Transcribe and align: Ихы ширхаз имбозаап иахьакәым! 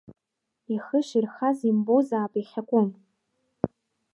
Ихы 0.73 0.99
ширхаз 1.07 1.57
имбозаап 1.69 2.33
иахьакәым! 2.37 2.87